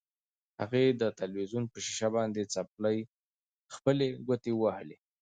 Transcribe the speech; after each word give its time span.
هغې 0.61 0.85
د 1.01 1.03
تلویزیون 1.19 1.65
په 1.71 1.77
شیشه 1.85 2.07
باندې 2.15 2.41
خپلې 3.75 4.07
ګوتې 4.27 4.51
وهلې. 4.55 4.97